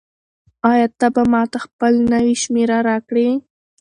آیا 0.71 0.87
ته 0.99 1.07
به 1.13 1.23
ماته 1.31 1.57
خپله 1.65 1.99
نوې 2.13 2.35
شمېره 2.43 2.77
راکړې؟ 2.89 3.29